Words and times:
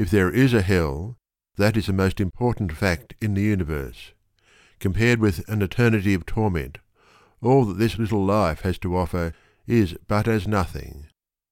If 0.00 0.10
there 0.10 0.30
is 0.30 0.54
a 0.54 0.62
hell, 0.62 1.18
that 1.58 1.76
is 1.76 1.84
the 1.84 1.92
most 1.92 2.20
important 2.20 2.72
fact 2.72 3.12
in 3.20 3.34
the 3.34 3.42
universe. 3.42 4.12
Compared 4.78 5.20
with 5.20 5.46
an 5.46 5.60
eternity 5.60 6.14
of 6.14 6.24
torment, 6.24 6.78
all 7.42 7.66
that 7.66 7.76
this 7.76 7.98
little 7.98 8.24
life 8.24 8.62
has 8.62 8.78
to 8.78 8.96
offer 8.96 9.34
is 9.66 9.94
but 10.08 10.26
as 10.26 10.48
nothing. 10.48 11.08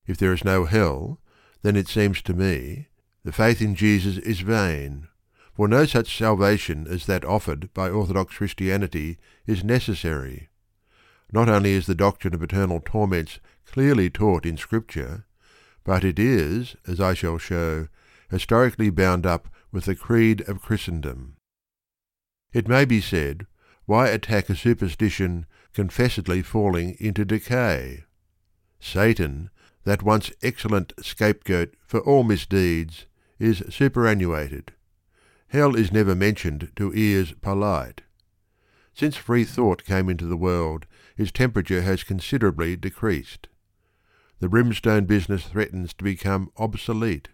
If 0.07 0.17
there 0.17 0.33
is 0.33 0.45
no 0.45 0.65
hell, 0.65 1.21
then 1.61 1.77
it 1.77 1.89
seems 1.89 2.23
to 2.23 2.33
me, 2.33 2.87
the 3.23 3.33
faith 3.33 3.61
in 3.61 3.75
Jesus 3.75 4.17
is 4.17 4.41
vain, 4.41 5.09
for 5.53 5.69
no 5.69 5.85
such 5.85 6.17
salvation 6.17 6.87
as 6.89 7.05
that 7.05 7.27
offered 7.27 7.69
by 7.75 7.91
Orthodox 7.91 8.39
Christianity 8.39 9.19
is 9.47 9.63
necessary. 9.63 10.49
Not 11.31 11.51
only 11.51 11.73
is 11.73 11.85
the 11.85 11.95
doctrine 11.95 12.33
of 12.33 12.43
eternal 12.43 12.81
torments 12.83 13.41
clearly 13.67 14.09
taught 14.09 14.47
in 14.47 14.57
Scripture, 14.57 15.27
but 15.85 16.03
it 16.03 16.19
is, 16.19 16.77
as 16.87 16.99
I 16.99 17.13
shall 17.13 17.37
show, 17.37 17.89
historically 18.31 18.91
bound 18.91 19.27
up 19.27 19.49
with 19.73 19.85
the 19.85 19.95
creed 19.95 20.41
of 20.49 20.63
Christendom. 20.63 21.37
It 22.53 22.69
may 22.69 22.85
be 22.85 23.01
said, 23.01 23.47
why 23.87 24.09
attack 24.09 24.51
a 24.51 24.57
superstition 24.57 25.47
confessedly 25.73 26.43
falling 26.43 26.97
into 27.01 27.25
decay? 27.25 28.05
Satan, 28.81 29.51
that 29.85 30.03
once 30.03 30.31
excellent 30.43 30.93
scapegoat 31.01 31.75
for 31.87 32.01
all 32.01 32.23
misdeeds, 32.23 33.07
is 33.39 33.63
superannuated. 33.71 34.73
Hell 35.49 35.75
is 35.75 35.93
never 35.93 36.15
mentioned 36.15 36.73
to 36.77 36.93
ears 36.95 37.33
polite. 37.41 38.03
Since 38.93 39.17
free 39.17 39.45
thought 39.45 39.85
came 39.85 40.11
into 40.11 40.27
the 40.27 40.37
world, 40.37 40.87
its 41.17 41.31
temperature 41.31 41.83
has 41.83 42.03
considerably 42.03 42.77
decreased. 42.77 43.49
The 44.41 44.49
brimstone 44.49 45.07
business 45.07 45.45
threatens 45.45 45.95
to 45.95 46.05
become 46.05 46.51
obsolete. 46.59 47.29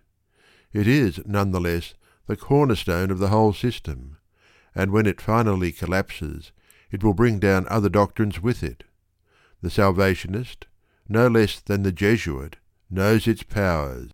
It 0.75 0.89
is, 0.89 1.21
none 1.25 1.53
the 1.53 1.61
less, 1.61 1.95
the 2.27 2.37
cornerstone 2.37 3.13
of 3.13 3.21
the 3.21 3.29
whole 3.29 3.53
system, 3.53 4.17
and 4.75 4.91
when 4.91 5.07
it 5.07 5.21
finally 5.21 5.71
collapses, 5.71 6.51
it 6.91 7.05
will 7.05 7.15
bring 7.15 7.39
down 7.39 7.67
other 7.69 7.89
doctrines 7.89 8.43
with 8.43 8.65
it. 8.65 8.83
The 9.63 9.71
Salvationist, 9.71 10.67
no 11.09 11.29
less 11.29 11.61
than 11.61 11.85
the 11.85 11.93
Jesuit, 11.93 12.57
knows 12.91 13.29
its 13.29 13.45
powers. 13.45 14.11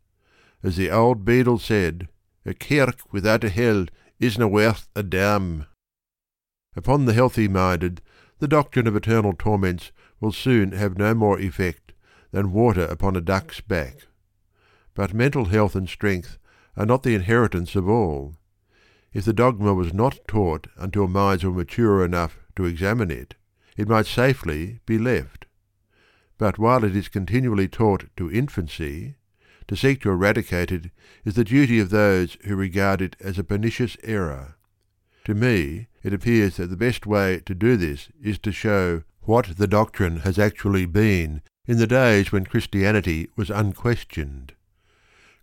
As 0.62 0.76
the 0.76 0.90
old 0.90 1.24
beadle 1.24 1.58
said, 1.58 2.08
a 2.44 2.52
kirk 2.52 3.10
without 3.10 3.42
a 3.42 3.48
hell 3.48 3.86
isna 4.20 4.46
worth 4.46 4.86
a 4.94 5.02
damn. 5.02 5.64
Upon 6.76 7.06
the 7.06 7.14
healthy 7.14 7.48
minded, 7.48 8.02
the 8.38 8.48
doctrine 8.48 8.86
of 8.86 8.96
eternal 8.96 9.32
torments 9.32 9.92
will 10.20 10.32
soon 10.32 10.72
have 10.72 10.98
no 10.98 11.14
more 11.14 11.40
effect 11.40 11.94
than 12.32 12.52
water 12.52 12.84
upon 12.84 13.16
a 13.16 13.22
duck's 13.22 13.62
back. 13.62 14.06
But 14.94 15.14
mental 15.14 15.46
health 15.46 15.74
and 15.74 15.88
strength 15.88 16.36
are 16.80 16.86
not 16.86 17.02
the 17.02 17.14
inheritance 17.14 17.76
of 17.76 17.86
all. 17.86 18.36
If 19.12 19.26
the 19.26 19.34
dogma 19.34 19.74
was 19.74 19.92
not 19.92 20.26
taught 20.26 20.66
until 20.78 21.08
minds 21.08 21.44
were 21.44 21.50
mature 21.50 22.02
enough 22.02 22.38
to 22.56 22.64
examine 22.64 23.10
it, 23.10 23.34
it 23.76 23.86
might 23.86 24.06
safely 24.06 24.80
be 24.86 24.96
left. 24.96 25.44
But 26.38 26.58
while 26.58 26.82
it 26.82 26.96
is 26.96 27.08
continually 27.08 27.68
taught 27.68 28.04
to 28.16 28.32
infancy, 28.32 29.16
to 29.68 29.76
seek 29.76 30.00
to 30.00 30.10
eradicate 30.10 30.72
it 30.72 30.90
is 31.22 31.34
the 31.34 31.44
duty 31.44 31.80
of 31.80 31.90
those 31.90 32.38
who 32.46 32.56
regard 32.56 33.02
it 33.02 33.14
as 33.20 33.38
a 33.38 33.44
pernicious 33.44 33.98
error. 34.02 34.56
To 35.26 35.34
me, 35.34 35.88
it 36.02 36.14
appears 36.14 36.56
that 36.56 36.68
the 36.68 36.78
best 36.78 37.04
way 37.04 37.42
to 37.44 37.54
do 37.54 37.76
this 37.76 38.08
is 38.22 38.38
to 38.38 38.52
show 38.52 39.02
what 39.20 39.58
the 39.58 39.66
doctrine 39.66 40.20
has 40.20 40.38
actually 40.38 40.86
been 40.86 41.42
in 41.66 41.76
the 41.76 41.86
days 41.86 42.32
when 42.32 42.46
Christianity 42.46 43.28
was 43.36 43.50
unquestioned. 43.50 44.54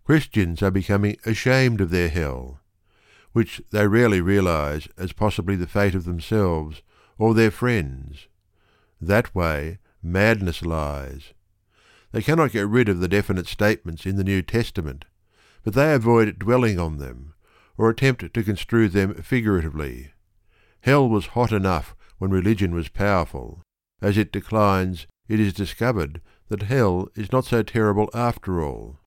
Christians 0.08 0.64
are 0.64 0.72
becoming 0.72 1.18
ashamed 1.26 1.82
of 1.82 1.90
their 1.90 2.08
hell, 2.08 2.62
which 3.34 3.62
they 3.72 3.90
rarely 3.90 4.22
realize 4.22 4.88
as 4.98 5.12
possibly 5.12 5.58
the 5.58 5.68
fate 5.68 5.96
of 5.96 6.06
themselves 6.06 6.82
or 7.18 7.34
their 7.34 7.52
friends. 7.52 8.30
That 9.02 9.36
way 9.36 9.80
madness 10.02 10.62
lies. 10.62 11.34
They 12.14 12.22
cannot 12.22 12.54
get 12.54 12.70
rid 12.70 12.88
of 12.88 13.02
the 13.02 13.10
definite 13.10 13.48
statements 13.48 14.06
in 14.06 14.16
the 14.16 14.24
New 14.24 14.42
Testament, 14.42 15.04
but 15.66 15.74
they 15.74 15.94
avoid 15.94 16.40
dwelling 16.40 16.80
on 16.80 17.00
them, 17.00 17.34
or 17.78 17.90
attempt 17.90 18.34
to 18.34 18.44
construe 18.44 18.88
them 18.88 19.14
figuratively. 19.16 20.14
Hell 20.80 21.10
was 21.10 21.26
hot 21.36 21.52
enough 21.52 21.98
when 22.18 22.32
religion 22.32 22.74
was 22.74 22.88
powerful. 22.88 23.62
As 24.02 24.18
it 24.18 24.32
declines, 24.32 25.06
it 25.28 25.42
is 25.42 25.52
discovered 25.52 26.22
that 26.48 26.62
hell 26.62 27.10
is 27.14 27.34
not 27.34 27.44
so 27.44 27.62
terrible 27.62 28.10
after 28.14 28.64
all. 28.64 29.02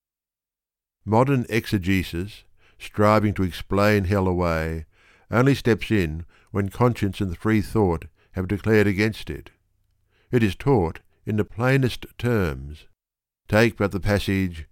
Modern 1.05 1.47
exegesis, 1.49 2.45
striving 2.79 3.33
to 3.35 3.43
explain 3.43 4.05
hell 4.05 4.29
away, 4.29 4.85
only 5.31 5.55
steps 5.55 5.91
in 5.91 6.27
when 6.51 6.69
conscience 6.69 7.21
and 7.21 7.37
free 7.37 7.63
thought 7.63 8.05
have 8.33 8.49
declared 8.49 8.87
against 8.87 9.31
it. 9.31 9.51
It 10.31 10.43
is 10.43 10.55
taught 10.55 11.01
in 11.25 11.37
the 11.37 11.45
plainest 11.45 12.07
terms. 12.19 12.87
Take 13.49 13.77
but 13.77 13.93
the 13.93 14.01
passage, 14.01 14.67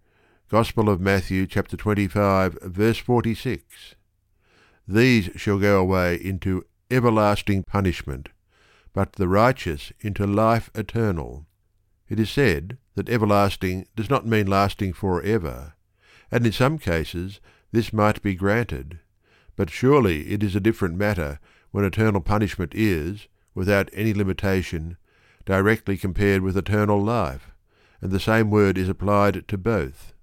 Gospel 0.51 0.89
of 0.89 1.01
Matthew, 1.01 1.47
chapter 1.47 1.77
25, 1.77 2.59
verse 2.63 2.99
46. 2.99 3.95
These 4.87 5.31
shall 5.37 5.59
go 5.59 5.81
away 5.81 6.15
into 6.17 6.65
everlasting 6.91 7.65
punishment, 7.65 8.29
but 8.93 9.15
the 9.15 9.29
righteous 9.29 9.93
into 10.01 10.27
life 10.27 10.71
eternal. 10.75 11.47
It 12.09 12.21
is 12.21 12.31
said 12.31 12.79
that 12.95 13.09
everlasting 13.09 13.87
does 13.97 14.11
not 14.11 14.27
mean 14.27 14.47
lasting 14.47 14.93
for 14.93 15.23
ever 15.23 15.75
and 16.31 16.47
in 16.47 16.53
some 16.53 16.79
cases 16.79 17.41
this 17.73 17.93
might 17.93 18.23
be 18.23 18.35
granted. 18.35 18.99
But 19.57 19.71
surely 19.71 20.31
it 20.31 20.43
is 20.43 20.55
a 20.55 20.61
different 20.61 20.97
matter 20.97 21.39
when 21.71 21.85
eternal 21.85 22.21
punishment 22.21 22.73
is, 22.75 23.29
without 23.55 23.91
any 23.93 24.15
limitation, 24.15 24.97
directly 25.45 25.97
compared 25.97 26.43
with 26.43 26.57
eternal 26.57 27.03
life, 27.03 27.51
and 28.01 28.11
the 28.11 28.21
same 28.21 28.51
word 28.51 28.79
is 28.79 28.89
applied 28.89 29.47
to 29.49 29.59
both. 29.59 30.15